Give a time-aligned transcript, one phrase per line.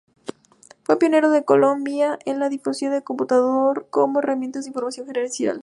[0.81, 5.59] Fue pionero en Colombia en la difusión del computador como herramienta de información gerencial.